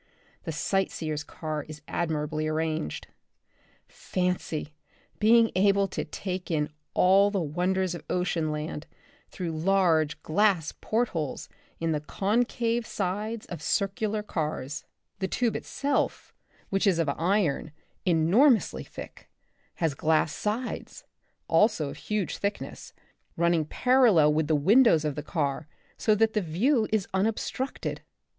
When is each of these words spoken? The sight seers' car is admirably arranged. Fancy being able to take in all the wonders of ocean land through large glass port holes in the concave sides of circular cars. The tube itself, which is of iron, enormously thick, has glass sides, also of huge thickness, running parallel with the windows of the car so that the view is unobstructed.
The 0.45 0.51
sight 0.51 0.89
seers' 0.89 1.23
car 1.23 1.63
is 1.69 1.83
admirably 1.87 2.47
arranged. 2.47 3.05
Fancy 3.87 4.73
being 5.19 5.51
able 5.53 5.87
to 5.89 6.03
take 6.03 6.49
in 6.49 6.69
all 6.95 7.29
the 7.29 7.39
wonders 7.39 7.93
of 7.93 8.03
ocean 8.09 8.51
land 8.51 8.87
through 9.29 9.51
large 9.51 10.19
glass 10.23 10.71
port 10.81 11.09
holes 11.09 11.49
in 11.79 11.91
the 11.91 11.99
concave 11.99 12.87
sides 12.87 13.45
of 13.45 13.61
circular 13.61 14.23
cars. 14.23 14.85
The 15.19 15.27
tube 15.27 15.55
itself, 15.55 16.33
which 16.69 16.87
is 16.87 16.97
of 16.97 17.07
iron, 17.09 17.71
enormously 18.03 18.83
thick, 18.83 19.29
has 19.75 19.93
glass 19.93 20.33
sides, 20.33 21.03
also 21.47 21.89
of 21.91 21.97
huge 21.97 22.37
thickness, 22.39 22.91
running 23.37 23.65
parallel 23.65 24.33
with 24.33 24.47
the 24.47 24.55
windows 24.55 25.05
of 25.05 25.13
the 25.13 25.21
car 25.21 25.67
so 25.95 26.15
that 26.15 26.33
the 26.33 26.41
view 26.41 26.87
is 26.91 27.07
unobstructed. 27.13 28.01